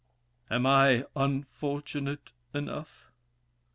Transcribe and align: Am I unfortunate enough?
Am 0.49 0.65
I 0.65 1.05
unfortunate 1.15 2.31
enough? 2.55 3.11